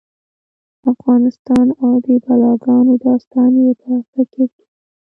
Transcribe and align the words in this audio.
افغانستان 0.91 1.67
او 1.81 1.89
د 2.05 2.07
بلاګانو 2.23 2.93
داستان 3.05 3.51
یې 3.63 3.71
په 3.81 3.89
فکر 4.11 4.25
کې 4.31 4.43
و. 4.65 4.69